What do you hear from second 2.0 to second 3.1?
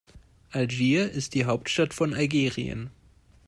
Algerien.